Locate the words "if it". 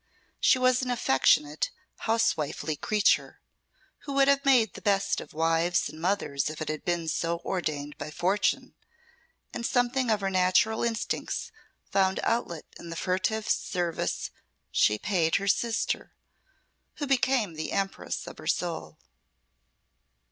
6.49-6.69